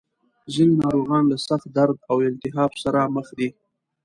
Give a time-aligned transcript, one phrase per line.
[0.53, 3.49] ځینې ناروغان له سخت درد او التهاب سره مخ دي.